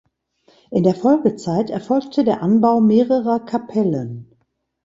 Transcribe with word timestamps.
In 0.71 0.81
der 0.83 0.95
Folgezeit 0.95 1.69
erfolgte 1.69 2.23
der 2.23 2.41
Anbau 2.41 2.79
mehrerer 2.81 3.39
Kapellen. 3.39 4.35